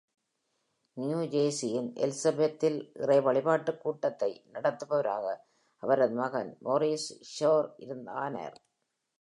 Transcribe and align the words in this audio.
New 0.93 1.19
Jersey 1.27 1.71
இன் 1.73 1.93
Elizabeth-இல் 1.93 2.91
இறை 2.93 3.21
வழிபாட்டுக் 3.21 3.81
கூட்டத்தை 3.81 4.45
நடத்துபவராக 4.53 5.35
அவரது 5.77 6.15
மகன் 6.15 6.57
Morris 6.63 7.05
Schorr 7.33 8.05
ஆனார். 8.05 8.57